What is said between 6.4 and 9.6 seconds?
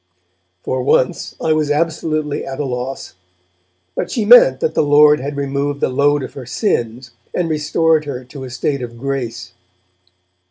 sins, and restored her to a state of grace.